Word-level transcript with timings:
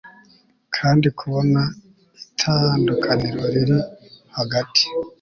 kandi 0.75 1.07
kubona 1.19 1.61
itandukaniro 2.21 3.41
riri 3.53 3.79
hagati 4.35 4.83